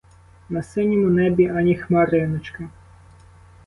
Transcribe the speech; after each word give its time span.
На 0.49 0.63
синьому 0.63 1.09
небі 1.09 1.47
ані 1.49 1.75
хмариночки. 1.75 2.67